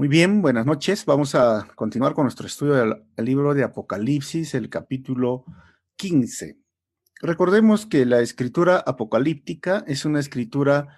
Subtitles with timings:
[0.00, 1.04] Muy bien, buenas noches.
[1.04, 5.44] Vamos a continuar con nuestro estudio del, libro de Apocalipsis, el capítulo
[5.96, 6.56] 15.
[7.20, 10.88] Recordemos que la escritura apocalíptica es una escritura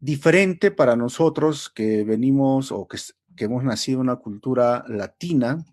[0.00, 2.98] diferente para nosotros que venimos o que,
[3.38, 5.64] hemos nacido en una cultura latina.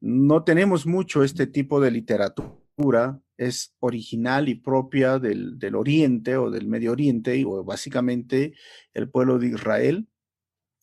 [0.00, 6.50] No tenemos mucho este tipo de literatura, es original y propia del, del Oriente o
[6.50, 8.54] del Medio Oriente, o básicamente
[8.94, 10.08] el pueblo de Israel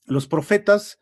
[0.09, 0.99] los profetas,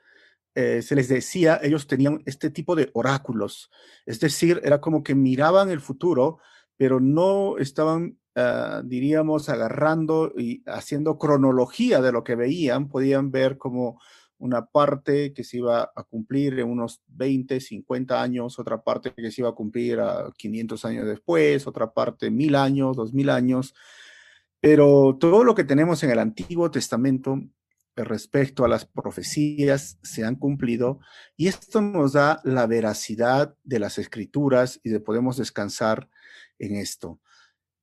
[0.55, 3.69] eh, se les decía, ellos tenían este tipo de oráculos,
[4.05, 6.39] es decir, era como que miraban el futuro,
[6.77, 13.57] pero no estaban, ah, diríamos, agarrando y haciendo cronología de lo que veían, podían ver
[13.57, 13.99] como
[14.39, 19.31] una parte que se iba a cumplir en unos 20, 50 años, otra parte que
[19.31, 23.73] se iba a cumplir a 500 años después, otra parte mil años, dos mil años.
[24.59, 27.41] Pero todo lo que tenemos en el Antiguo Testamento
[28.03, 30.99] respecto a las profecías se han cumplido
[31.35, 36.09] y esto nos da la veracidad de las escrituras y de podemos descansar
[36.59, 37.19] en esto.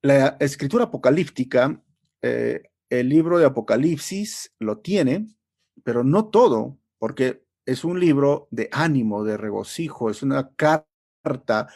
[0.03, 1.83] La escritura apocalíptica,
[2.23, 5.27] eh, el libro de Apocalipsis lo tiene,
[5.83, 11.69] pero no todo, porque es un libro de ánimo, de regocijo, es una carta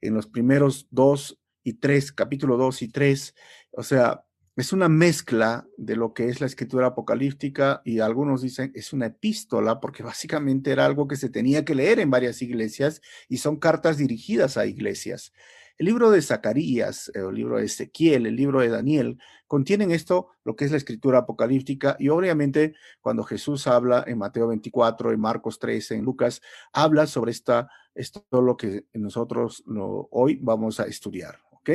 [0.00, 3.34] en los primeros dos y tres, capítulo dos y tres,
[3.72, 4.24] o sea,
[4.56, 9.06] es una mezcla de lo que es la escritura apocalíptica y algunos dicen es una
[9.06, 13.56] epístola porque básicamente era algo que se tenía que leer en varias iglesias y son
[13.56, 15.32] cartas dirigidas a iglesias.
[15.78, 20.54] El libro de Zacarías, el libro de Ezequiel, el libro de Daniel, contienen esto, lo
[20.54, 25.58] que es la escritura apocalíptica, y obviamente cuando Jesús habla en Mateo 24, en Marcos
[25.58, 26.42] 13, en Lucas,
[26.72, 29.64] habla sobre esta, esto lo que nosotros
[30.10, 31.70] hoy vamos a estudiar, ¿ok?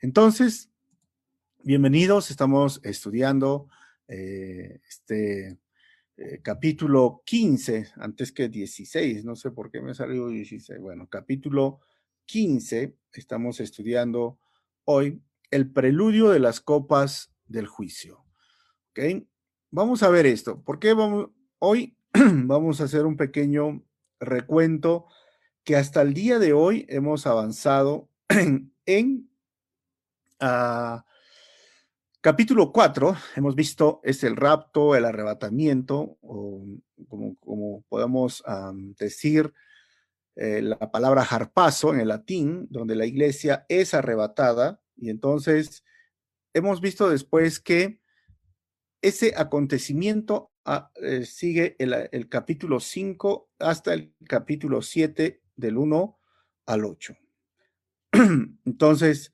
[0.00, 0.69] Entonces,
[1.62, 3.68] Bienvenidos, estamos estudiando
[4.08, 5.58] eh, este
[6.16, 10.80] eh, capítulo 15, antes que 16, no sé por qué me salió 16.
[10.80, 11.80] Bueno, capítulo
[12.24, 14.38] 15, estamos estudiando
[14.86, 15.20] hoy
[15.50, 18.24] el preludio de las copas del juicio.
[18.90, 19.22] ¿Ok?
[19.70, 20.62] Vamos a ver esto.
[20.62, 21.28] ¿Por qué vamos?
[21.58, 23.84] Hoy vamos a hacer un pequeño
[24.18, 25.08] recuento
[25.62, 28.08] que hasta el día de hoy hemos avanzado
[28.86, 29.30] en,
[30.40, 31.04] ah,
[32.22, 36.66] Capítulo 4, hemos visto, es el rapto, el arrebatamiento, o
[37.08, 38.44] como, podemos
[38.98, 39.54] decir
[40.36, 44.82] eh, la palabra harpazo en el latín, donde la iglesia es arrebatada.
[44.96, 45.82] Y entonces
[46.52, 48.02] hemos visto después que
[49.00, 56.18] ese acontecimiento ah, eh, sigue el, el, capítulo 5 hasta el capítulo 7 del 1
[56.66, 57.16] al 8.
[58.66, 59.32] Entonces,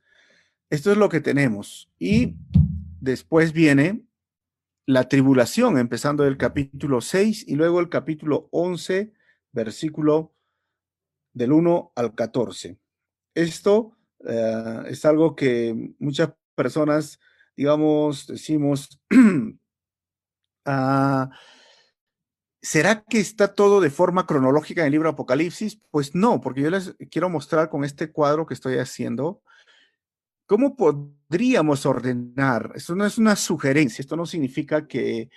[0.69, 1.91] esto es lo que tenemos.
[1.99, 2.35] Y
[3.01, 4.07] Después viene
[4.87, 9.13] la tribulación, empezando del capítulo 6 y luego el capítulo 11,
[9.53, 10.35] versículo
[11.35, 12.79] del 1 al 14.
[13.35, 13.97] Esto
[14.27, 17.21] eh, es algo que muchas personas,
[17.57, 19.01] digamos, decimos,
[20.65, 21.31] ah,
[22.63, 25.81] ¿será que está todo de forma cronológica en el libro Apocalipsis?
[25.91, 29.43] Pues no, porque yo les quiero mostrar con este cuadro que estoy haciendo
[30.47, 32.73] ¿Cómo podríamos ordenar?
[32.77, 35.29] Esto no es una sugerencia, esto no significa que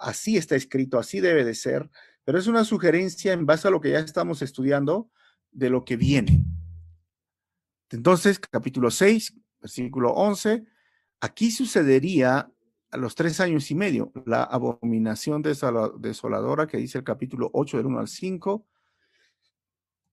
[0.00, 1.90] así está escrito, así debe de ser,
[2.24, 5.10] pero es una sugerencia en base a lo que ya estamos estudiando
[5.50, 6.44] de lo que viene.
[7.90, 10.64] Entonces, capítulo 6, versículo 11,
[11.20, 12.48] aquí sucedería
[12.92, 17.86] a los tres años y medio la abominación desoladora que dice el capítulo 8 del
[17.86, 18.66] 1 al 5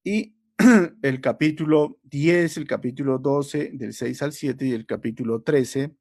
[0.04, 0.36] y
[1.02, 5.96] el capítulo 10, el capítulo 12, del 6 al 7 y el capítulo 13,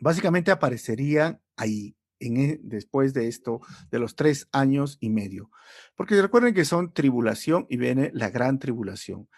[0.00, 3.60] básicamente aparecerían ahí, en, e, después de esto,
[3.90, 5.50] de los tres años y medio.
[5.94, 9.28] Porque recuerden que son tribulación y viene la gran tribulación.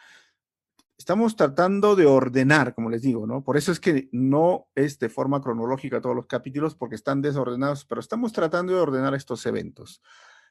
[0.99, 3.45] Estamos tratando de ordenar, como les digo, ¿no?
[3.45, 7.85] Por eso es que no es de forma cronológica todos los capítulos porque están desordenados,
[7.85, 10.03] pero estamos tratando de ordenar estos eventos.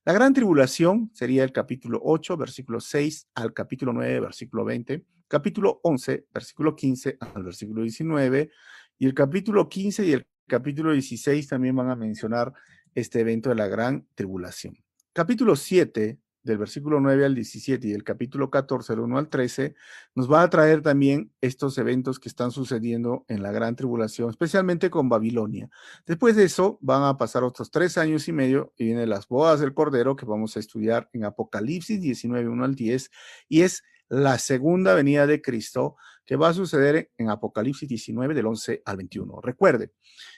[0.06, 5.80] La gran tribulación sería el capítulo 8, versículo 6 al capítulo 9, versículo 20, capítulo
[5.82, 8.52] 11, versículo 15 al versículo 19,
[9.00, 12.52] y el capítulo 15 y el capítulo 16 también van a mencionar
[12.94, 14.76] este evento de la gran tribulación.
[15.14, 19.76] Capítulo 7 del versículo 9 al 17 y el capítulo 14, del 1 al 13,
[20.16, 24.90] nos va a traer también estos eventos que están sucediendo en la gran tribulación, especialmente
[24.90, 25.70] con Babilonia.
[26.06, 29.60] Después de eso, van a pasar otros tres años y medio y vienen las bodas
[29.62, 33.10] del Cordero que vamos a estudiar en Apocalipsis 19, 1 al 10,
[33.48, 35.96] y es la segunda venida de Cristo
[36.26, 39.42] que va a suceder en Apocalipsis 19 del 11 al 21.
[39.42, 39.94] Recuerde,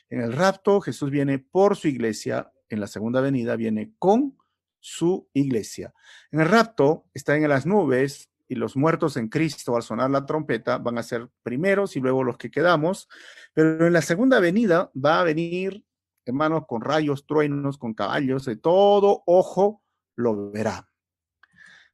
[0.09, 4.37] en el rapto Jesús viene por su iglesia en la segunda venida viene con
[4.85, 5.95] su iglesia.
[6.29, 10.27] En el rapto está en las nubes y los muertos en Cristo al sonar la
[10.27, 13.09] trompeta van a ser primeros y luego los que quedamos,
[13.53, 15.83] pero en la segunda venida va a venir,
[16.23, 19.81] hermanos, con rayos, truenos, con caballos, de todo ojo
[20.15, 20.87] lo verá.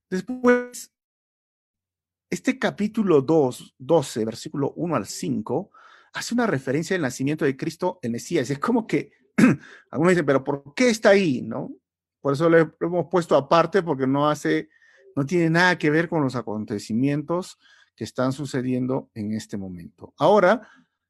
[0.09, 0.91] Después,
[2.29, 5.71] este capítulo 2, 12, versículo 1 al 5,
[6.11, 8.49] hace una referencia al nacimiento de Cristo, el Mesías.
[8.49, 9.13] Es como que
[9.91, 11.41] algunos dicen, pero ¿por qué está ahí?
[11.41, 11.71] ¿No?
[12.21, 14.69] Por eso lo hemos puesto aparte, porque no hace
[15.15, 17.59] no tiene nada que ver con los acontecimientos
[17.95, 20.13] que están sucediendo en este momento.
[20.17, 20.67] Ahora,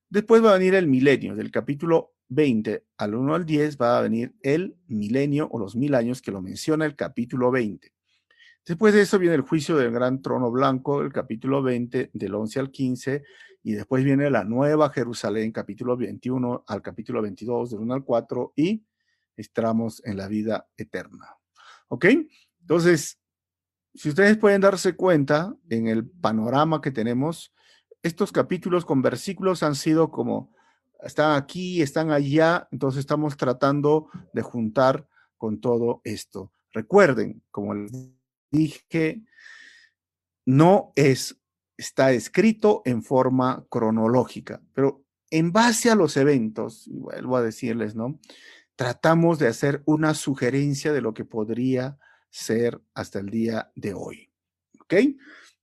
[0.09, 4.01] después va a venir el milenio, del capítulo 20 al 1 al 10 va a
[4.01, 7.93] venir el milenio o los mil años que lo menciona el capítulo 20.
[8.65, 12.59] Después de eso viene el juicio del gran trono blanco, el capítulo 20 del 11
[12.59, 13.23] al 15,
[13.63, 18.53] y después viene la nueva Jerusalén, capítulo 21 al capítulo 22, del 1 al 4,
[18.55, 18.83] y
[19.41, 21.37] estamos en la vida eterna.
[21.87, 22.05] ¿Ok?
[22.61, 23.19] Entonces,
[23.93, 27.53] si ustedes pueden darse cuenta en el panorama que tenemos,
[28.03, 30.53] estos capítulos con versículos han sido como,
[31.03, 35.07] están aquí, están allá, entonces estamos tratando de juntar
[35.37, 36.53] con todo esto.
[36.71, 37.91] Recuerden, como les
[38.51, 39.23] dije,
[40.45, 41.39] no es,
[41.77, 48.19] está escrito en forma cronológica, pero en base a los eventos, vuelvo a decirles, ¿no?
[48.81, 51.99] Tratamos de hacer una sugerencia de lo que podría
[52.31, 54.31] ser hasta el día de hoy.
[54.79, 54.95] ¿Ok?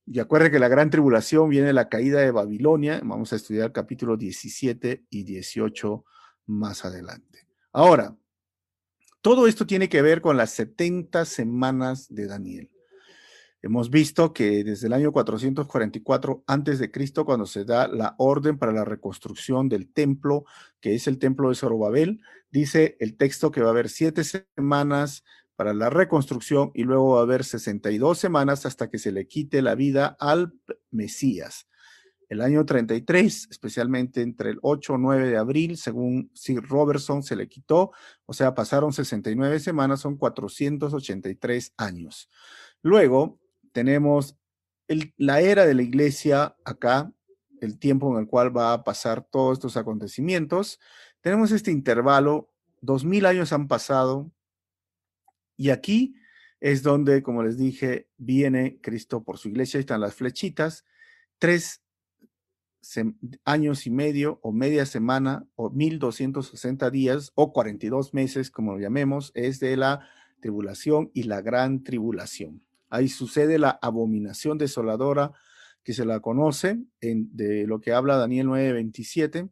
[0.07, 3.01] Y acuérdense que la gran tribulación viene de la caída de Babilonia.
[3.03, 6.05] Vamos a estudiar capítulo 17 y 18
[6.47, 7.49] más adelante.
[7.73, 8.17] Ahora,
[9.21, 12.71] todo esto tiene que ver con las 70 semanas de Daniel.
[13.61, 18.57] Hemos visto que desde el año 444 antes de Cristo, cuando se da la orden
[18.57, 20.45] para la reconstrucción del templo,
[20.81, 22.21] que es el templo de Zorobabel,
[22.53, 25.25] dice el texto que va a haber siete semanas
[25.57, 29.61] para la reconstrucción y luego va a haber 62 semanas hasta que se le quite
[29.61, 30.53] la vida al
[30.93, 31.67] Mesías.
[32.29, 37.35] El año 33, especialmente entre el 8 o 9 de abril, según Sir Robertson, se
[37.35, 37.91] le quitó,
[38.25, 42.31] o sea, pasaron 69 semanas, son 483 años.
[42.83, 43.41] Luego
[43.79, 44.37] tenemos
[45.19, 47.13] la era de la iglesia acá,
[47.61, 50.81] el tiempo en el cual va a pasar todos estos acontecimientos.
[51.21, 54.33] Tenemos este intervalo, 2000 años han pasado,
[55.57, 56.17] y aquí
[56.59, 59.79] es donde, como les dije, viene Cristo por su iglesia.
[59.79, 60.85] Ahí están las flechitas.
[61.39, 61.85] Tres
[63.45, 69.31] años y medio o media semana o 1260 días o 42 meses, como lo llamemos,
[69.37, 70.09] es de la
[70.41, 72.68] tribulación y la gran tribulación.
[72.89, 75.33] Ahí sucede la abominación desoladora
[75.83, 79.51] que se la conoce en, de lo que habla Daniel 9:27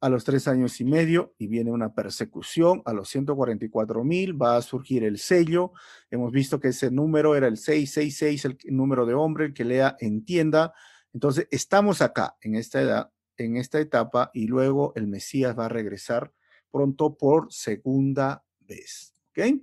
[0.00, 2.82] a los tres años y medio y viene una persecución.
[2.84, 5.72] A los 144 mil va a surgir el sello.
[6.10, 9.96] Hemos visto que ese número era el 666, el número de hombre, el que lea
[10.00, 10.72] entienda.
[11.12, 15.70] Entonces, estamos acá en esta edad, en esta etapa y luego el Mesías va a
[15.70, 16.32] regresar
[16.70, 19.14] pronto por segunda vez.
[19.30, 19.60] ¿Ok?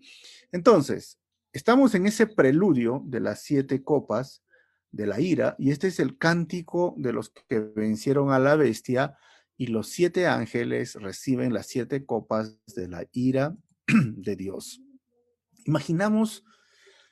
[0.52, 1.20] Entonces,
[1.56, 4.44] estamos en ese preludio de las siete copas
[4.92, 9.18] de la ira y este es el cántico de los que vencieron a la bestia
[9.56, 13.56] y los siete ángeles reciben las siete copas de la ira
[13.88, 14.82] de Dios.
[15.66, 16.44] Imaginamos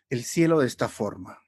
[0.09, 1.39] el cielo de esta forma.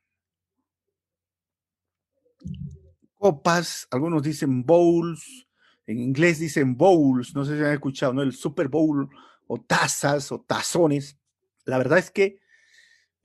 [3.16, 5.50] Copas, algunos dicen bowls,
[5.86, 8.22] en inglés dicen bowls, no sé si han escuchado, ¿no?
[8.22, 9.10] El Super Bowl
[9.48, 11.18] o tazas o tazones.
[11.66, 12.45] La verdad es que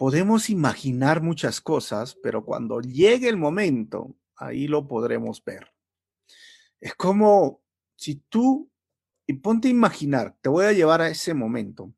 [0.00, 5.74] podemos imaginar muchas cosas, pero cuando llegue el momento, ahí lo podremos ver.
[6.80, 7.60] Es como
[7.96, 8.70] si tú,
[9.26, 11.92] y ponte a imaginar, te voy a llevar a ese momento.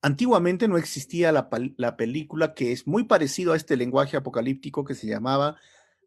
[0.00, 1.50] Antiguamente no existía la,
[1.98, 5.56] película que es muy parecido a este lenguaje apocalíptico que se llamaba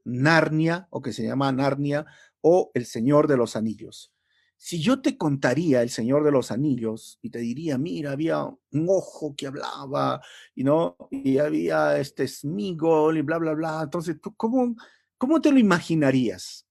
[0.03, 2.07] Narnia o que se llama Narnia
[2.41, 4.11] o El Señor de los Anillos.
[4.63, 8.85] Si yo te contaría El Señor de los Anillos y te diría, mira, había un
[8.87, 10.21] ojo que hablaba
[10.53, 14.75] y no y había este Smigol y bla bla bla, entonces tú cómo
[15.17, 16.67] cómo te lo imaginarías?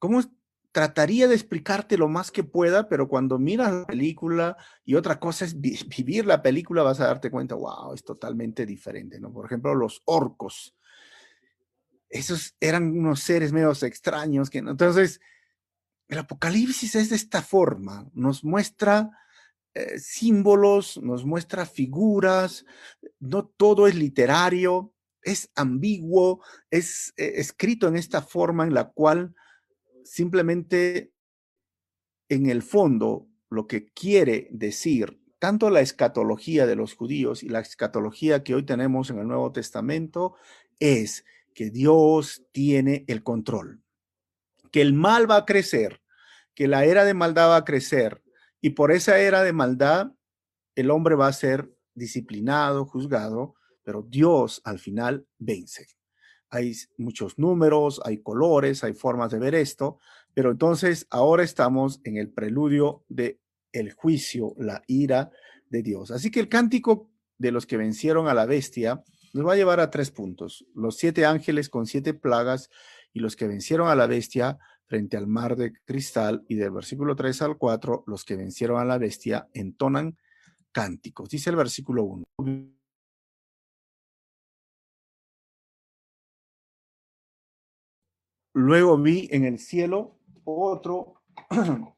[0.00, 0.20] ¿Cómo
[0.72, 5.44] trataría de explicarte lo más que pueda, pero cuando miras la película y otra cosa
[5.44, 9.32] es vivir la película, vas a darte cuenta, wow, es totalmente diferente, ¿no?
[9.32, 10.76] Por ejemplo, los orcos.
[12.08, 15.20] Esos eran unos seres medio extraños que entonces
[16.10, 19.10] el apocalipsis es de esta forma, nos muestra
[19.74, 22.66] eh, símbolos, nos muestra figuras,
[23.20, 29.34] no todo es literario, es ambiguo, es eh, escrito en esta forma en la cual
[30.04, 31.12] simplemente
[32.28, 37.60] en el fondo lo que quiere decir tanto la escatología de los judíos y la
[37.60, 40.34] escatología que hoy tenemos en el Nuevo Testamento
[40.78, 41.24] es
[41.54, 43.82] que Dios tiene el control,
[44.70, 46.00] que el mal va a crecer,
[46.54, 48.22] que la era de maldad va a crecer
[48.60, 50.12] y por esa era de maldad
[50.74, 55.86] el hombre va a ser disciplinado, juzgado, pero Dios al final vence.
[56.50, 59.98] Hay muchos números, hay colores, hay formas de ver esto,
[60.34, 63.40] pero entonces ahora estamos en el preludio de
[63.72, 65.30] el juicio, la ira
[65.68, 66.10] de Dios.
[66.10, 69.80] Así que el cántico de los que vencieron a la bestia nos va a llevar
[69.80, 70.66] a tres puntos.
[70.74, 72.68] Los siete ángeles con siete plagas
[73.12, 77.14] y los que vencieron a la bestia frente al mar de cristal y del versículo
[77.14, 80.18] 3 al 4, los que vencieron a la bestia entonan
[80.72, 81.28] cánticos.
[81.28, 82.24] Dice el versículo 1.
[88.54, 91.22] Luego vi en el cielo otro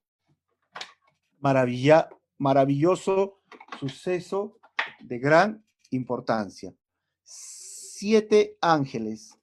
[1.41, 3.41] maravilla, maravilloso
[3.81, 4.59] suceso
[5.01, 6.75] de gran importancia.
[7.23, 9.39] Siete ángeles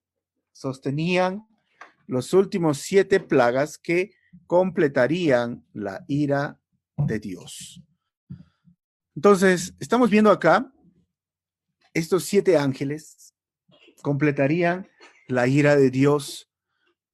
[0.52, 1.49] sostenían
[2.10, 4.16] los últimos siete plagas que
[4.48, 6.60] completarían la ira
[6.98, 7.84] de Dios.
[9.16, 10.74] Entonces, estamos viendo acá,
[11.94, 13.36] estos siete ángeles
[14.02, 14.88] completarían
[15.28, 16.50] la ira de Dios.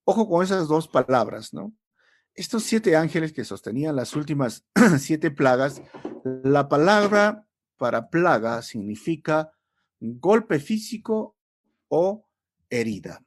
[0.06, 1.74] Ojo con esas dos palabras, ¿no?
[2.34, 4.66] Estos siete ángeles que sostenían las últimas
[5.00, 5.82] siete plagas,
[6.24, 9.52] la palabra para plaga significa
[10.00, 11.36] golpe físico
[11.90, 12.26] o
[12.70, 13.22] herida.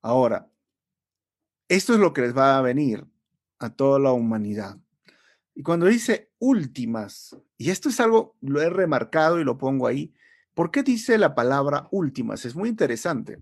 [0.00, 0.49] Ahora,
[1.70, 3.06] esto es lo que les va a venir
[3.60, 4.76] a toda la humanidad.
[5.54, 10.12] Y cuando dice últimas, y esto es algo, lo he remarcado y lo pongo ahí,
[10.54, 12.44] ¿por qué dice la palabra últimas?
[12.44, 13.40] Es muy interesante.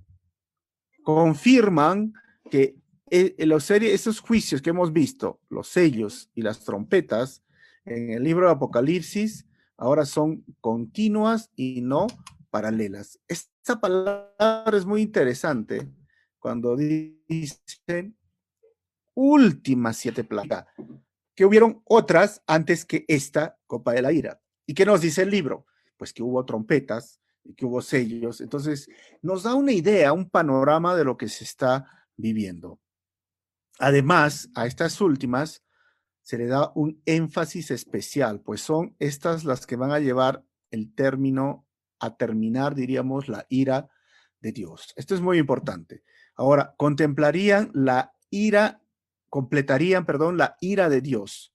[1.02, 2.12] Confirman
[2.50, 2.76] que
[3.10, 7.42] eh, los estos juicios que hemos visto, los sellos y las trompetas,
[7.86, 9.46] en el libro de Apocalipsis,
[9.78, 12.08] ahora son continuas y no
[12.50, 13.18] paralelas.
[13.26, 15.88] Esta palabra es muy interesante
[16.38, 18.12] cuando dice
[19.20, 20.66] últimas siete plagas
[21.34, 24.40] que hubieron otras antes que esta copa de la ira.
[24.64, 25.66] ¿Y qué nos dice el libro?
[25.96, 27.20] Pues que hubo trompetas
[27.56, 28.40] que hubo sellos.
[28.40, 28.88] Entonces,
[29.22, 32.80] nos da una idea, un panorama de lo que se está viviendo.
[33.78, 35.64] Además, a estas últimas
[36.22, 40.94] se le da un énfasis especial, pues son estas las que van a llevar el
[40.94, 41.66] término
[42.00, 43.88] a terminar, diríamos, la ira
[44.40, 44.92] de Dios.
[44.96, 46.02] Esto es muy importante.
[46.34, 48.82] Ahora, contemplarían la ira
[49.28, 51.52] completarían, perdón, la ira de Dios.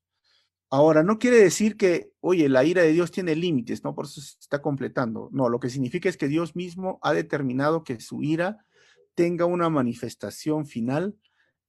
[0.69, 3.93] Ahora, no quiere decir que, oye, la ira de Dios tiene límites, ¿no?
[3.93, 5.29] Por eso se está completando.
[5.31, 8.65] No, lo que significa es que Dios mismo ha determinado que su ira
[9.13, 11.15] tenga una manifestación final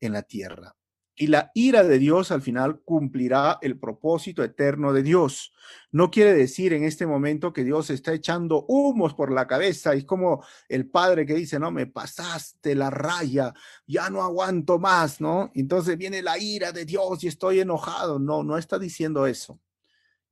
[0.01, 0.75] en la tierra.
[1.17, 5.53] Y la ira de Dios al final cumplirá el propósito eterno de Dios.
[5.93, 9.95] No quiere decir en este momento que Dios está echando humos por la cabeza.
[9.95, 13.55] Es como el padre que dice, no, me pasaste la raya,
[13.87, 15.53] ya no aguanto más, ¿no?
[15.55, 18.19] Entonces viene la ira de Dios y estoy enojado.
[18.19, 19.61] No, no está diciendo eso.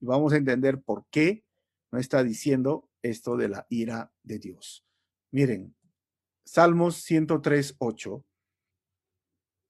[0.01, 1.45] Y vamos a entender por qué
[1.93, 4.85] no está diciendo esto de la ira de Dios.
[5.31, 5.77] Miren,
[6.45, 8.25] Salmos 103, 8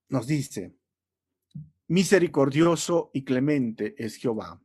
[0.08, 0.74] nos dice,
[1.92, 4.58] Misericordioso y clemente es Jehová.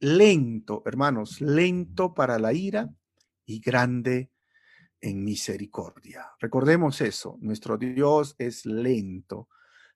[0.00, 2.94] Lento, hermanos, lento para la ira
[3.46, 4.30] y grande
[5.00, 6.26] en misericordia.
[6.38, 9.48] Recordemos eso, nuestro Dios es lento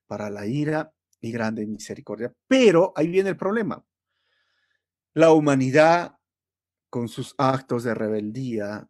[0.07, 2.33] para la ira y grande en misericordia.
[2.47, 3.85] Pero ahí viene el problema.
[5.13, 6.17] La humanidad
[6.89, 8.89] con sus actos de rebeldía,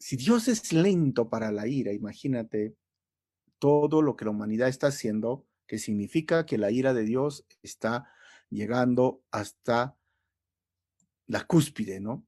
[0.00, 2.74] si Dios es lento para la ira, imagínate
[3.60, 8.10] todo lo que la humanidad está haciendo que significa que la ira de Dios está
[8.50, 9.96] llegando hasta
[11.26, 12.26] la cúspide, ¿no?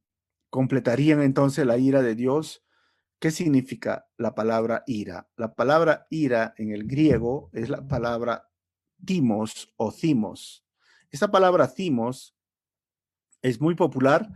[0.50, 2.64] Completarían entonces la ira de Dios.
[3.18, 5.28] ¿Qué significa la palabra ira?
[5.36, 8.48] La palabra ira en el griego es la palabra
[9.04, 10.64] timos o cimos.
[11.10, 12.34] Esta palabra cimos
[13.42, 14.28] es muy popular,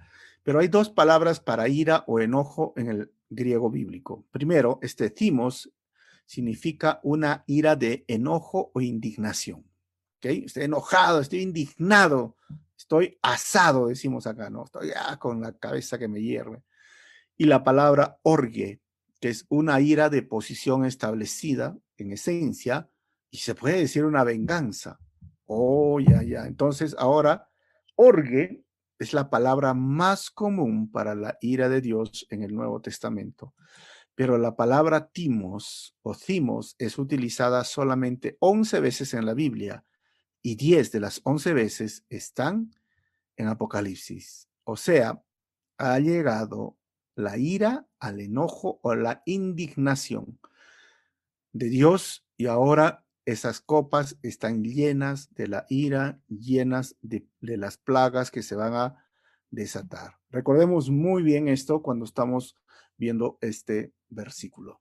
[0.42, 4.26] pero hay dos palabras para ira o enojo en el griego bíblico.
[4.30, 5.72] Primero, este cimos
[6.32, 9.66] significa una ira de enojo o indignación.
[10.16, 10.24] ¿Ok?
[10.46, 12.38] Estoy enojado, estoy indignado,
[12.74, 14.64] estoy asado, decimos acá, ¿no?
[14.64, 16.62] Estoy ya con la cabeza que me hierve.
[17.36, 18.80] Y la palabra orgue,
[19.20, 22.88] que es una ira de posición establecida en esencia,
[23.30, 24.98] y se puede decir una venganza.
[25.44, 26.46] Oh, ya, ya.
[26.46, 27.50] Entonces, ahora,
[27.94, 28.64] orgue
[28.98, 33.52] es la palabra más común para la ira de Dios en el Nuevo Testamento
[34.14, 39.84] pero la palabra timos o cimos es utilizada solamente 11 veces en la Biblia
[40.42, 42.72] y 10 de las 11 veces están
[43.36, 44.48] en Apocalipsis.
[44.64, 45.22] O sea,
[45.78, 46.76] ha llegado
[47.14, 50.40] la ira, al enojo o la indignación
[51.52, 57.76] de Dios y ahora esas copas están llenas de la ira, llenas de, de, las
[57.76, 59.06] plagas que se van a
[59.50, 60.18] desatar.
[60.30, 62.56] Recordemos muy bien esto cuando estamos
[62.96, 64.80] viendo este versículo.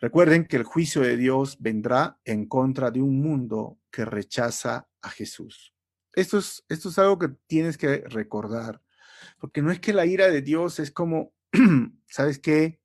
[0.00, 5.10] Recuerden que el juicio de Dios vendrá en contra de un mundo que rechaza a
[5.10, 5.74] Jesús.
[6.14, 8.80] Esto es, esto es algo que tienes que recordar,
[9.40, 11.32] porque no es que la ira de Dios es como,
[12.06, 12.80] ¿sabes qué?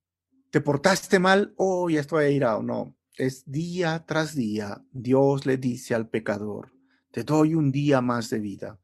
[0.49, 2.63] Te portaste mal, oh, ya estoy airado.
[2.63, 6.71] No, es día tras día, Dios le dice al pecador,
[7.11, 8.79] te doy un día más de vida.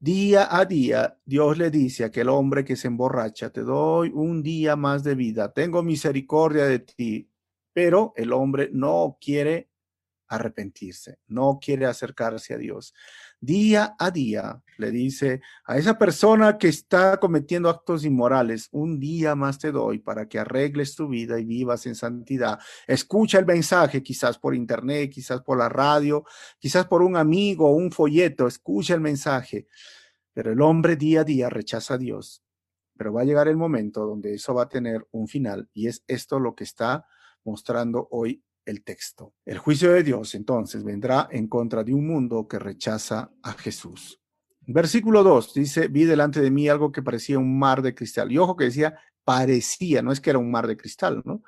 [0.00, 4.44] Día a día, Dios le dice a aquel hombre que se emborracha, te doy un
[4.44, 7.28] día más de vida, tengo misericordia de ti,
[7.72, 9.70] pero el hombre no quiere
[10.28, 12.94] arrepentirse, no quiere acercarse a Dios.
[13.40, 19.36] Día a día le dice a esa persona que está cometiendo actos inmorales, un día
[19.36, 22.58] más te doy para que arregles tu vida y vivas en santidad.
[22.86, 26.24] Escucha el mensaje, quizás por internet, quizás por la radio,
[26.58, 29.68] quizás por un amigo o un folleto, escucha el mensaje.
[30.32, 32.42] Pero el hombre día a día rechaza a Dios.
[32.96, 36.02] Pero va a llegar el momento donde eso va a tener un final y es
[36.08, 37.06] esto lo que está
[37.44, 39.34] mostrando hoy el texto.
[39.44, 44.20] El juicio de Dios entonces vendrá en contra de un mundo que rechaza a Jesús.
[44.66, 48.30] Versículo 2 dice, vi delante de mí algo que parecía un mar de cristal.
[48.30, 51.42] Y ojo que decía, parecía, no es que era un mar de cristal, ¿no?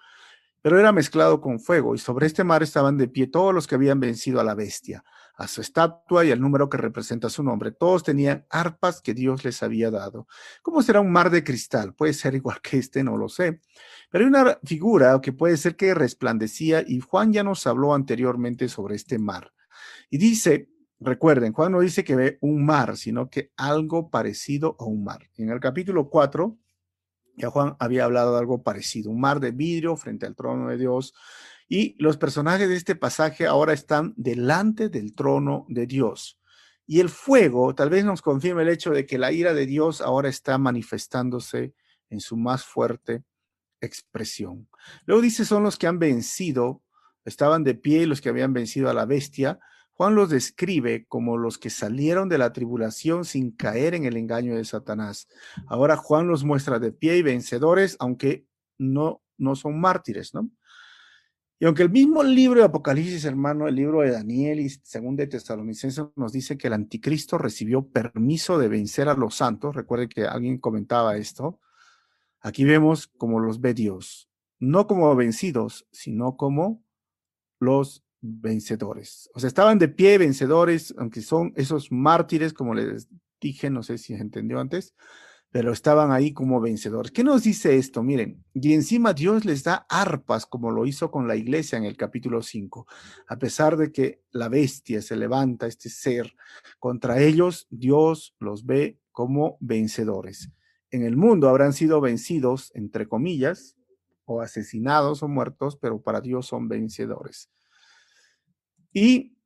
[0.63, 3.75] Pero era mezclado con fuego y sobre este mar estaban de pie todos los que
[3.75, 5.05] habían vencido a la bestia
[5.41, 7.73] a su estatua y al número que representa su nombre.
[7.73, 10.27] Todos tenían arpas que Dios les había dado.
[10.61, 11.95] ¿Cómo será un mar de cristal?
[11.95, 13.63] Puede ser igual que este, no lo sé.
[14.11, 18.69] Pero hay una figura que puede ser que resplandecía y Juan ya nos habló anteriormente
[18.69, 19.55] sobre este mar.
[20.11, 20.69] Y dice,
[20.99, 25.31] recuerden, Juan no dice que ve un mar, sino que algo parecido a un mar.
[25.39, 26.59] En el capítulo 4,
[27.37, 30.77] ya Juan había hablado de algo parecido, un mar de vidrio frente al trono de
[30.77, 31.15] Dios
[31.73, 36.37] y los personajes de este pasaje ahora están delante del trono de Dios.
[36.85, 40.01] Y el fuego tal vez nos confirme el hecho de que la ira de Dios
[40.01, 41.73] ahora está manifestándose
[42.11, 43.23] en su más fuerte
[43.81, 44.69] expresión.
[45.07, 46.83] Luego dice, son los que han vencido,
[47.25, 49.61] estaban de pie los que habían vencido a la bestia.
[49.93, 54.57] Juan los describe como los que salieron de la tribulación sin caer en el engaño
[54.57, 55.29] de Satanás.
[55.69, 58.45] Ahora Juan los muestra de pie y vencedores, aunque
[58.77, 60.51] no, no son mártires, ¿no?
[61.63, 65.27] Y aunque el mismo libro de Apocalipsis, hermano, el libro de Daniel y según de
[65.27, 70.25] Tesalonicenses nos dice que el anticristo recibió permiso de vencer a los santos, recuerde que
[70.25, 71.61] alguien comentaba esto,
[72.41, 76.83] aquí vemos como los ve Dios, no como vencidos, sino como
[77.59, 79.29] los vencedores.
[79.35, 83.07] O sea, estaban de pie vencedores, aunque son esos mártires, como les
[83.39, 84.95] dije, no sé si se entendió antes,
[85.51, 87.11] pero estaban ahí como vencedores.
[87.11, 88.03] ¿Qué nos dice esto?
[88.03, 91.97] Miren, y encima Dios les da arpas como lo hizo con la iglesia en el
[91.97, 92.87] capítulo 5.
[93.27, 96.35] A pesar de que la bestia se levanta, este ser,
[96.79, 100.53] contra ellos Dios los ve como vencedores.
[100.93, 103.77] En el mundo habrán sido vencidos, entre comillas,
[104.25, 107.51] o asesinados o muertos, pero para Dios son vencedores.
[108.93, 109.37] Y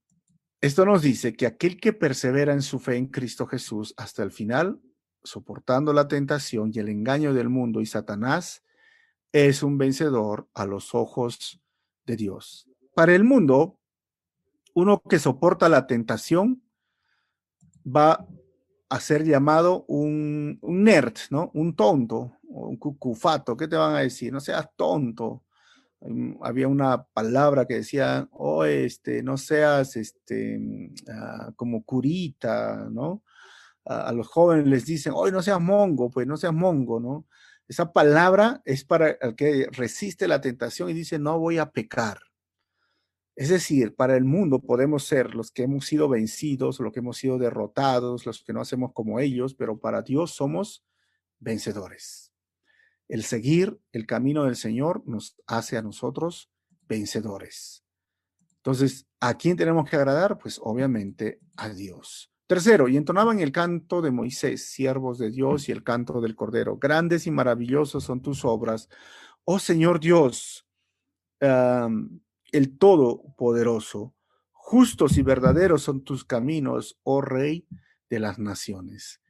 [0.61, 4.31] esto nos dice que aquel que persevera en su fe en Cristo Jesús hasta el
[4.31, 4.81] final
[5.25, 8.63] soportando la tentación y el engaño del mundo y Satanás,
[9.33, 11.61] es un vencedor a los ojos
[12.07, 12.69] de Dios.
[12.95, 13.81] Para el mundo,
[14.75, 16.63] uno que soporta la tentación
[17.85, 18.27] va
[18.89, 21.51] a ser llamado un, nerd, ¿no?
[21.55, 23.57] Un tonto, un cucufato.
[23.57, 24.33] ¿Qué te van a decir?
[24.33, 25.43] No seas tonto.
[26.01, 32.89] Mm, había una palabra que decía, oh, este, no seas este, mm, ah, como curita,
[32.91, 33.23] ¿no?
[33.85, 37.27] A, los jóvenes les dicen, hoy no seas mongo, pues no seas mongo, ¿no?
[37.69, 42.19] Esa palabra es para el que resiste la tentación y dice, no voy a pecar.
[43.37, 47.17] Es decir, para el mundo podemos ser los que hemos sido vencidos, los que hemos
[47.17, 50.85] sido derrotados, los que no hacemos como ellos, pero para Dios somos
[51.41, 52.33] vencedores.
[53.09, 56.51] El seguir el camino del Señor nos hace a nosotros
[56.83, 57.85] vencedores.
[58.57, 60.39] Entonces, ¿a quién tenemos que agradar?
[60.39, 62.34] Pues obviamente a Dios.
[62.47, 66.77] Tercero, y entonaban el canto de Moisés, siervos de Dios, y el canto del Cordero.
[66.77, 68.91] Grandes y maravillosos son tus obras,
[69.45, 70.67] oh Señor Dios,
[71.41, 74.15] el Todopoderoso.
[74.53, 77.67] Justos y verdaderos son tus caminos, oh Rey
[78.09, 79.21] de las naciones.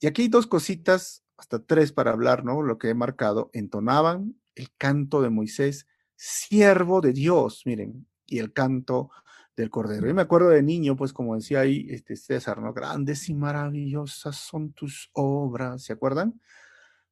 [0.00, 2.62] Y aquí hay dos cositas, hasta tres para hablar, ¿no?
[2.62, 3.50] Lo que he marcado.
[3.52, 9.10] Entonaban el canto de Moisés, siervo de Dios, miren, y el canto
[9.62, 10.08] del Cordero.
[10.08, 12.72] Y me acuerdo de niño, pues como decía ahí este César, ¿no?
[12.72, 16.40] Grandes y maravillosas son tus obras, ¿se acuerdan?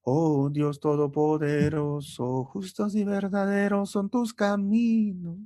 [0.02, 5.38] Oh Dios Todopoderoso, justos y verdaderos son tus caminos,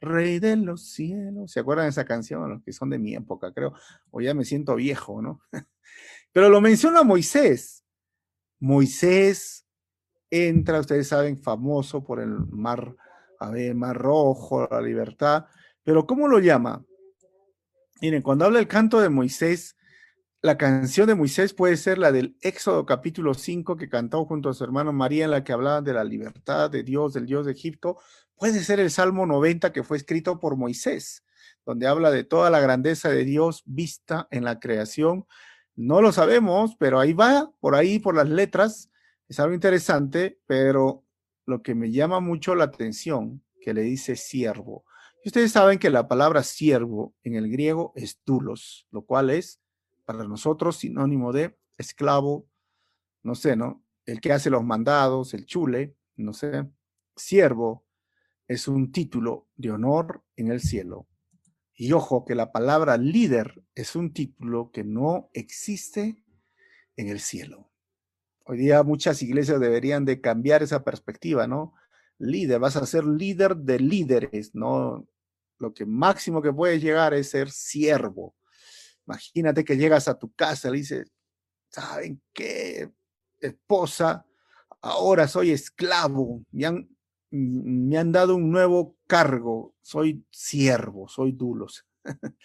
[0.00, 1.50] Rey de los cielos.
[1.50, 2.62] ¿Se acuerdan de esa canción?
[2.62, 3.74] Que son de mi época, creo.
[4.10, 5.40] O ya me siento viejo, ¿no?
[6.32, 7.84] Pero lo menciona Moisés.
[8.60, 9.66] Moisés
[10.30, 12.94] entra, ustedes saben, famoso por el mar,
[13.40, 15.46] a ver, mar rojo, la libertad.
[15.88, 16.84] Pero ¿cómo lo llama?
[18.02, 19.74] Miren, cuando habla el canto de Moisés,
[20.42, 24.52] la canción de Moisés puede ser la del Éxodo capítulo 5 que cantó junto a
[24.52, 27.52] su hermano María en la que hablaba de la libertad de Dios, del Dios de
[27.52, 27.96] Egipto.
[28.36, 31.24] Puede ser el Salmo 90 que fue escrito por Moisés,
[31.64, 35.24] donde habla de toda la grandeza de Dios vista en la creación.
[35.74, 38.90] No lo sabemos, pero ahí va, por ahí, por las letras.
[39.26, 41.06] Es algo interesante, pero
[41.46, 44.84] lo que me llama mucho la atención, que le dice siervo.
[45.24, 49.60] Y ustedes saben que la palabra siervo en el griego es dulos, lo cual es
[50.04, 52.48] para nosotros sinónimo de esclavo,
[53.22, 53.84] no sé, ¿no?
[54.06, 56.66] El que hace los mandados, el chule, no sé.
[57.16, 57.84] Siervo
[58.46, 61.06] es un título de honor en el cielo.
[61.74, 66.24] Y ojo que la palabra líder es un título que no existe
[66.96, 67.70] en el cielo.
[68.44, 71.74] Hoy día muchas iglesias deberían de cambiar esa perspectiva, ¿no?
[72.18, 75.06] Líder, vas a ser líder de líderes, ¿no?
[75.58, 78.34] Lo que máximo que puedes llegar es ser siervo.
[79.06, 81.12] Imagínate que llegas a tu casa y le dices,
[81.70, 82.90] ¿saben qué?
[83.40, 84.26] Esposa,
[84.80, 86.88] ahora soy esclavo, me han,
[87.30, 91.86] me han dado un nuevo cargo, soy siervo, soy dulos.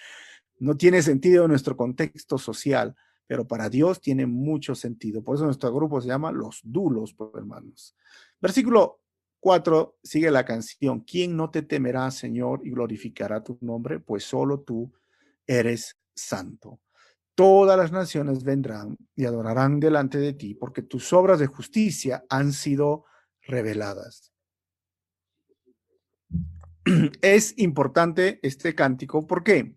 [0.60, 2.96] no tiene sentido en nuestro contexto social,
[3.28, 5.24] pero para Dios tiene mucho sentido.
[5.24, 7.96] Por eso nuestro grupo se llama Los Dulos, pues, hermanos.
[8.40, 9.03] Versículo
[9.43, 11.01] 4 sigue la canción.
[11.01, 13.99] ¿Quién no te temerá, Señor, y glorificará tu nombre?
[13.99, 14.93] Pues solo tú
[15.45, 16.79] eres santo.
[17.36, 22.53] Todas las naciones vendrán y adorarán delante de ti, porque tus obras de justicia han
[22.53, 23.03] sido
[23.41, 24.32] reveladas.
[27.21, 29.75] Es importante este cántico, ¿por qué?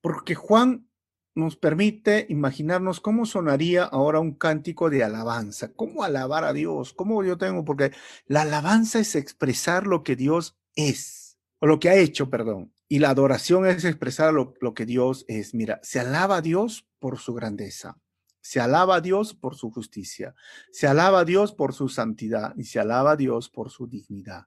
[0.00, 0.88] Porque Juan
[1.36, 7.22] nos permite imaginarnos cómo sonaría ahora un cántico de alabanza, cómo alabar a Dios, cómo
[7.22, 7.92] yo tengo, porque
[8.26, 12.72] la alabanza es expresar lo que Dios es, o lo que ha hecho, perdón.
[12.88, 15.52] Y la adoración es expresar lo, que Dios es.
[15.54, 17.98] Mira, se alaba a Dios por su grandeza,
[18.40, 20.34] se alaba a Dios por su justicia,
[20.72, 24.46] se alaba a Dios por su santidad y se alaba a Dios por su dignidad.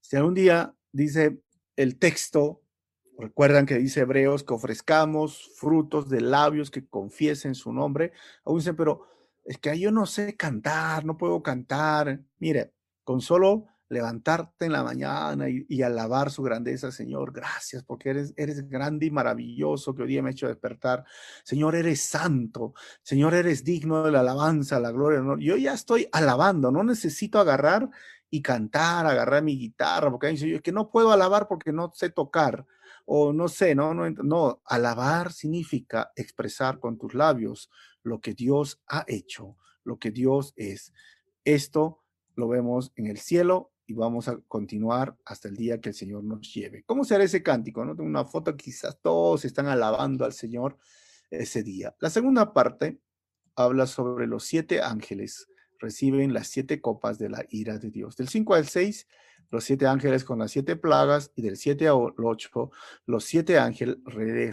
[0.00, 1.42] Si algún día dice
[1.76, 2.61] el texto,
[3.18, 8.12] recuerdan que dice Hebreos que ofrezcamos frutos de labios que confiesen su nombre,
[8.44, 9.06] aún dicen, pero
[9.44, 12.20] es que yo no sé cantar, no puedo cantar.
[12.38, 17.32] Mire, con solo levantarte en la mañana y, alabar su grandeza, Señor.
[17.32, 21.04] Gracias porque eres, eres grande y maravilloso que hoy me ha hecho despertar.
[21.44, 22.72] Señor, eres santo.
[23.02, 25.20] Señor, eres digno de la alabanza, la gloria.
[25.20, 25.38] ¿no?
[25.38, 27.90] Yo ya estoy alabando, no necesito agarrar
[28.30, 32.08] y cantar, agarrar mi guitarra, porque hay es que no puedo alabar porque no sé
[32.08, 32.64] tocar
[33.06, 37.70] o no sé, no, no, no, alabar significa expresar con tus labios
[38.02, 40.92] lo que Dios ha hecho, lo que Dios es.
[41.44, 42.02] Esto
[42.34, 46.24] lo vemos en el cielo y vamos a continuar hasta el día que el Señor
[46.24, 46.84] nos lleve.
[46.84, 47.84] ¿Cómo será ese cántico?
[47.84, 47.94] ¿no?
[47.94, 50.78] Tengo una foto, quizás todos están alabando al Señor
[51.30, 51.94] ese día.
[51.98, 53.00] La segunda parte
[53.54, 55.46] habla sobre los siete ángeles
[55.82, 58.16] reciben las siete copas de la ira de Dios.
[58.16, 59.06] Del 5 al 6,
[59.50, 62.70] los siete ángeles con las siete plagas, y del 7 al 8,
[63.04, 63.98] los siete ángeles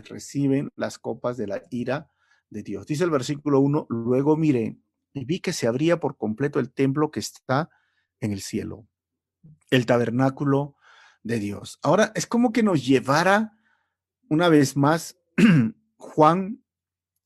[0.10, 2.12] reciben las copas de la ira
[2.50, 2.86] de Dios.
[2.86, 4.78] Dice el versículo 1, luego miré
[5.14, 7.70] y vi que se abría por completo el templo que está
[8.20, 8.86] en el cielo
[9.70, 10.76] el tabernáculo
[11.24, 11.80] de Dios.
[11.82, 13.54] Ahora es como que nos llevara
[14.30, 15.18] una vez más
[15.98, 16.64] Juan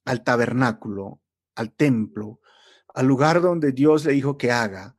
[0.06, 1.22] al tabernáculo,
[1.56, 2.40] al templo,
[2.94, 4.96] al lugar donde Dios le dijo que haga.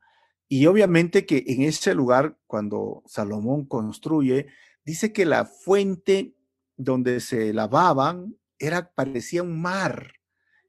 [0.47, 4.47] Y obviamente que en ese lugar, cuando Salomón construye,
[4.83, 6.35] dice que la fuente
[6.77, 10.13] donde se lavaban era, parecía un mar,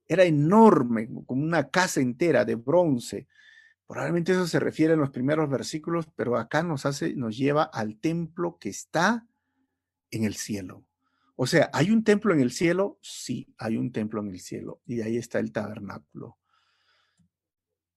[0.08, 3.26] era enorme, como una casa entera de bronce.
[3.86, 7.98] Probablemente eso se refiere en los primeros versículos, pero acá nos hace, nos lleva al
[7.98, 9.26] templo que está
[10.10, 10.84] en el cielo.
[11.36, 12.98] O sea, ¿hay un templo en el cielo?
[13.02, 14.80] Sí, hay un templo en el cielo.
[14.86, 16.38] Y ahí está el tabernáculo.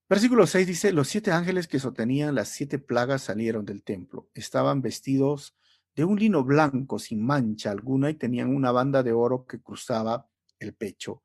[0.10, 4.28] Versículo 6 dice, los siete ángeles que sostenían las siete plagas salieron del templo.
[4.34, 5.56] Estaban vestidos
[5.96, 10.28] de un lino blanco sin mancha alguna y tenían una banda de oro que cruzaba
[10.58, 11.22] el pecho.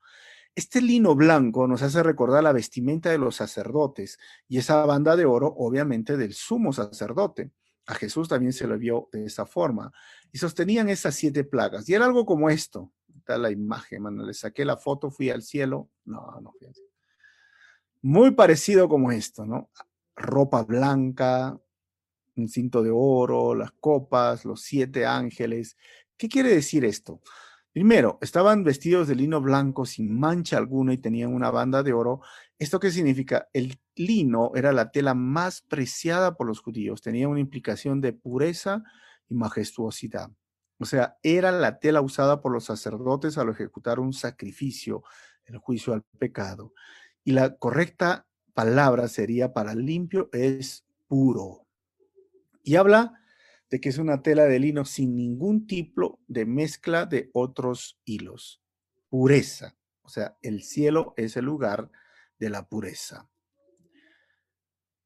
[0.54, 4.18] Este lino blanco nos hace recordar la vestimenta de los sacerdotes
[4.48, 7.52] y esa banda de oro, obviamente, del sumo sacerdote.
[7.86, 9.92] A Jesús también se lo vio de esa forma.
[10.30, 11.88] Y sostenían esas siete plagas.
[11.88, 12.92] Y era algo como esto.
[13.16, 14.24] Está la imagen, mano.
[14.26, 15.88] Le saqué la foto, fui al cielo.
[16.04, 16.68] No, no fui.
[18.04, 19.70] Muy parecido como esto, ¿no?
[20.14, 21.58] Ropa blanca,
[22.36, 25.78] un cinto de oro, las copas, los siete ángeles.
[26.18, 27.22] ¿Qué quiere decir esto?
[27.72, 32.20] Primero, estaban vestidos de lino blanco sin mancha alguna y tenían una banda de oro.
[32.58, 33.48] ¿Esto qué significa?
[33.54, 38.82] El lino era la tela más preciada por los judíos, tenía una implicación de pureza
[39.30, 40.30] y majestuosidad.
[40.78, 45.04] O sea, era la tela usada por los sacerdotes al ejecutar un sacrificio,
[45.46, 46.74] el juicio al pecado.
[47.24, 51.66] Y la correcta palabra sería para limpio es puro.
[52.62, 53.20] Y habla
[53.70, 58.62] de que es una tela de lino sin ningún tipo de mezcla de otros hilos.
[59.08, 59.76] Pureza.
[60.02, 61.90] O sea, el cielo es el lugar
[62.38, 63.28] de la pureza.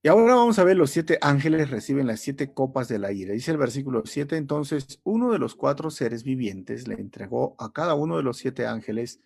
[0.02, 3.32] Y ahora vamos a ver los siete ángeles reciben las siete copas de la ira.
[3.32, 7.94] Dice el versículo 7, entonces uno de los cuatro seres vivientes le entregó a cada
[7.94, 9.20] uno de los siete ángeles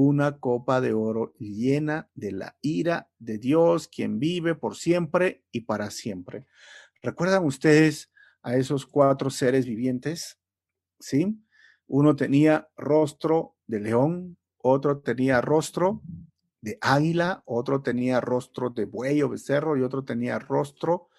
[0.00, 5.60] una copa de oro llena de la ira de Dios, quien vive por siempre y
[5.62, 6.46] para siempre.
[7.02, 8.10] ¿Recuerdan ustedes
[8.42, 10.38] a esos cuatro seres vivientes,
[10.98, 11.38] ¿sí?
[11.86, 16.00] Uno tenía rostro de león, otro tenía rostro
[16.62, 21.09] de águila, otro tenía rostro de buey o becerro y otro tenía rostro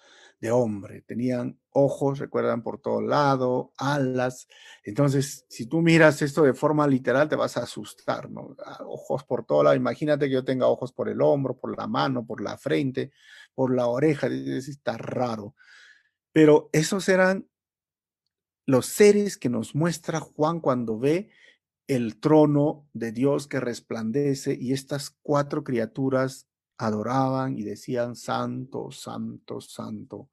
[0.42, 1.02] de hombre.
[1.02, 4.48] Tenían ojos, recuerdan, por todo lado, alas.
[4.82, 8.56] Entonces, si tú miras esto de forma literal, te vas a asustar, ¿no?
[8.66, 9.76] Ah, ojos por todo lado.
[9.76, 13.12] Imagínate que yo tenga ojos por el hombro, por la mano, por la frente,
[13.54, 14.26] por la oreja.
[14.26, 15.54] Está raro.
[16.32, 17.48] Pero esos eran
[18.66, 21.30] los seres que nos muestra Juan cuando ve
[21.86, 29.60] el trono de Dios que resplandece y estas cuatro criaturas adoraban y decían, Santo, Santo,
[29.60, 30.31] Santo.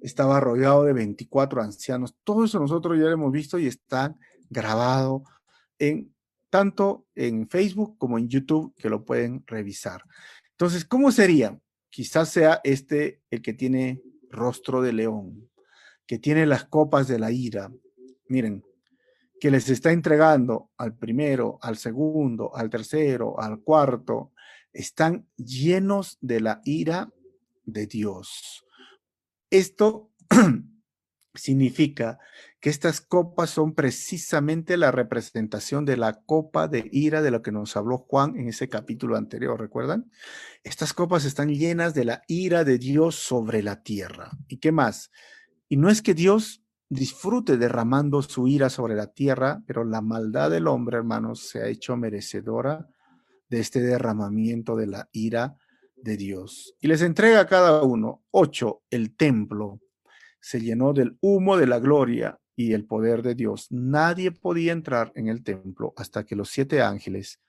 [0.00, 2.14] Estaba rodeado de 24 ancianos.
[2.24, 4.16] Todo eso nosotros ya lo hemos visto y está
[4.48, 5.24] grabado
[5.78, 6.12] en
[6.50, 10.02] tanto en Facebook como en YouTube que lo pueden revisar.
[10.50, 11.58] Entonces, ¿cómo sería?
[11.88, 15.48] Quizás sea este el que tiene rostro de león,
[16.06, 17.72] que tiene las copas de la ira,
[18.28, 18.64] miren,
[19.40, 24.32] que les está entregando al primero, al segundo, al tercero, al cuarto,
[24.72, 27.10] están llenos de la ira
[27.64, 28.64] de Dios.
[29.50, 30.12] Esto
[31.34, 32.18] significa
[32.60, 37.52] que estas copas son precisamente la representación de la copa de ira de lo que
[37.52, 40.10] nos habló Juan en ese capítulo anterior, ¿recuerdan?
[40.62, 44.30] Estas copas están llenas de la ira de Dios sobre la tierra.
[44.46, 45.10] ¿Y qué más?
[45.68, 50.50] Y no es que Dios disfrute derramando su ira sobre la tierra, pero la maldad
[50.50, 52.88] del hombre, hermanos, se ha hecho merecedora
[53.48, 55.56] de este derramamiento de la ira
[56.02, 56.74] de Dios.
[56.80, 59.80] Y les entrega a cada uno, ocho, el templo.
[60.40, 63.66] Se llenó del humo de la gloria y el poder de Dios.
[63.70, 67.40] Nadie podía entrar en el templo hasta que los siete ángeles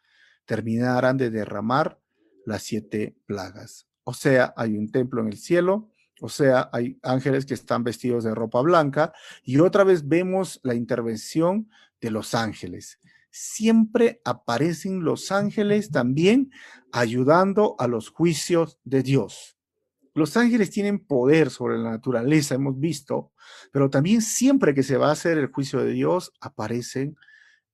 [0.46, 2.00] terminaran de derramar
[2.46, 3.88] las siete plagas.
[4.04, 8.24] O sea, hay un templo en el cielo, o sea, hay ángeles que están vestidos
[8.24, 13.00] de ropa blanca y otra vez vemos la intervención de los ángeles.
[13.32, 16.52] Siempre aparecen los ángeles también
[16.92, 19.58] ayudando a los juicios de Dios.
[20.14, 23.32] Los ángeles tienen poder sobre la naturaleza, hemos visto,
[23.72, 27.16] pero también siempre que se va a hacer el juicio de Dios, aparecen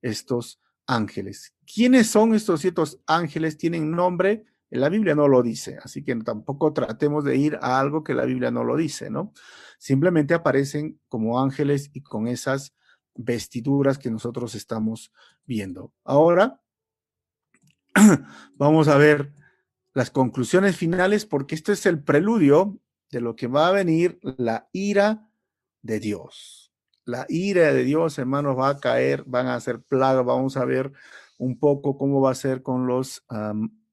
[0.03, 1.55] estos ángeles.
[1.65, 3.57] ¿Quiénes son estos ciertos ángeles?
[3.57, 4.45] ¿Tienen nombre?
[4.69, 8.25] La Biblia no lo dice, así que tampoco tratemos de ir a algo que la
[8.25, 9.33] Biblia no lo dice, ¿no?
[9.79, 12.75] Simplemente aparecen como ángeles y con esas
[13.17, 15.11] vestiduras que nosotros estamos
[15.45, 15.93] viendo.
[16.03, 16.61] Ahora,
[18.55, 19.33] vamos a ver
[19.93, 22.79] las conclusiones finales, porque esto es el preludio
[23.11, 25.27] de lo que va a venir, la ira
[25.81, 26.71] de Dios.
[27.05, 30.25] La ira de Dios, hermanos, va a caer, van a ser plagas.
[30.25, 30.91] Vamos a ver
[31.37, 33.23] un poco cómo va a ser con los,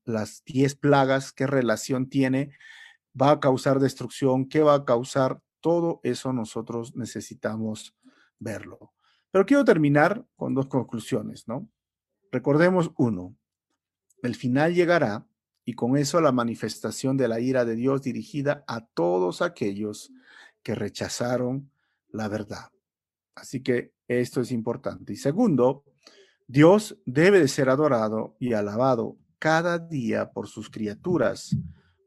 [0.05, 2.51] las diez plagas, qué relación tiene,
[3.21, 5.41] va a causar destrucción, qué va a causar.
[5.61, 7.95] Todo eso nosotros necesitamos
[8.39, 8.93] verlo.
[9.35, 11.69] Pero quiero terminar con dos conclusiones, ¿no?
[12.31, 13.37] Recordemos uno,
[14.23, 15.27] el final llegará
[15.65, 20.13] y con eso la manifestación de la ira de Dios dirigida a todos aquellos
[20.63, 21.69] que rechazaron
[22.11, 22.71] la verdad.
[23.35, 25.15] Así que esto es importante.
[25.15, 25.83] Y segundo,
[26.47, 31.57] Dios debe de ser adorado y alabado cada día por sus criaturas,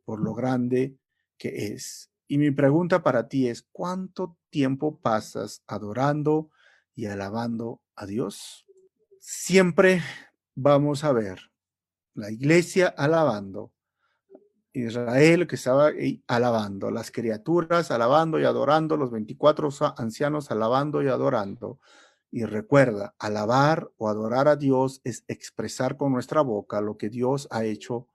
[0.05, 0.95] por lo grande
[1.37, 2.09] que es.
[2.25, 6.51] Y mi pregunta para ti es, ¿cuánto tiempo pasas adorando
[6.97, 8.65] y alabando a Dios?
[9.21, 10.01] Siempre
[10.55, 11.39] vamos a ver
[12.13, 13.71] la iglesia alabando
[14.73, 15.91] Israel que estaba
[16.27, 21.79] alabando, las criaturas alabando y adorando, los 24 ancianos alabando y adorando.
[22.29, 27.47] Y recuerda, alabar o adorar a Dios es expresar con nuestra boca lo que Dios
[27.51, 28.07] ha hecho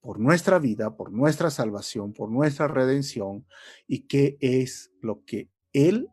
[0.00, 3.46] por nuestra vida, por nuestra salvación, por nuestra redención
[3.86, 6.10] y qué es lo que Él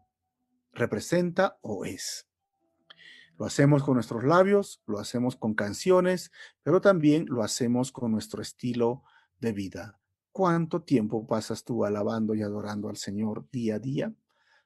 [0.74, 2.28] representa o es.
[3.38, 6.32] Lo hacemos con nuestros labios, lo hacemos con canciones,
[6.64, 9.04] pero también lo hacemos con nuestro estilo
[9.40, 10.00] de vida.
[10.32, 14.14] ¿Cuánto tiempo pasas tú alabando y adorando al Señor día a día?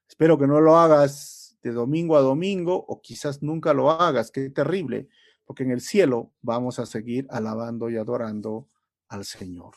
[0.07, 4.49] Espero que no lo hagas de domingo a domingo o quizás nunca lo hagas, qué
[4.49, 5.07] terrible,
[5.45, 8.67] porque en el cielo vamos a seguir alabando y adorando
[9.07, 9.73] al Señor.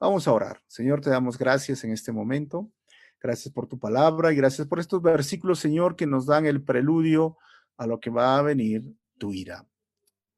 [0.00, 0.62] Vamos a orar.
[0.66, 2.70] Señor, te damos gracias en este momento.
[3.20, 7.36] Gracias por tu palabra y gracias por estos versículos, Señor, que nos dan el preludio
[7.76, 8.84] a lo que va a venir
[9.18, 9.66] tu ira.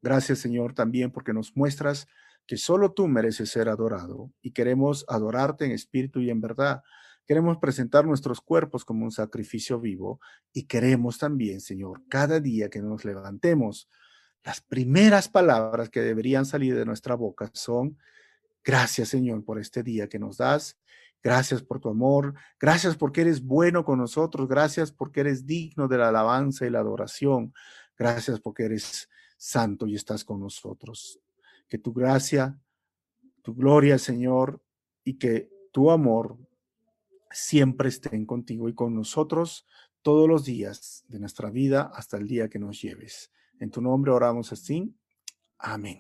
[0.02, 2.06] Gracias, Señor, también porque nos muestras
[2.46, 6.82] que solo tú mereces ser adorado y queremos adorarte en espíritu y en verdad.
[7.26, 10.18] Queremos presentar nuestros cuerpos como un sacrificio vivo
[10.52, 13.88] y queremos también, Señor, cada día que nos levantemos,
[14.42, 17.98] las primeras palabras que deberían salir de nuestra boca son,
[18.64, 20.78] gracias, Señor, por este día que nos das
[21.22, 22.35] Gracias por tu amor.
[22.59, 24.48] Gracias porque eres bueno con nosotros.
[24.48, 27.52] Gracias porque eres digno de la alabanza y la adoración.
[27.98, 31.20] Gracias porque eres santo y estás con nosotros.
[31.68, 32.59] Que tu gracia,
[33.42, 34.62] tu gloria, Señor,
[35.04, 36.38] y que tu amor
[37.30, 39.66] siempre estén contigo y con nosotros
[40.02, 43.30] todos los días de nuestra vida hasta el día que nos lleves.
[43.59, 44.94] En tu nombre oramos así.
[45.59, 45.98] Amén.